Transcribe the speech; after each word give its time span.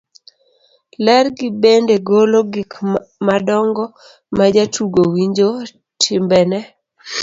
ler 1.05 1.25
gi 1.37 1.47
bende 1.63 1.95
golo 2.07 2.39
gik 2.53 2.71
madongo 3.27 3.83
majatugo 4.37 5.01
winjo, 5.13 5.49
timbene 6.01 6.59